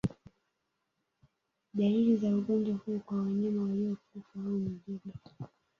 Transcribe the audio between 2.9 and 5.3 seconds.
kwa wanyama waliokufa au mizoga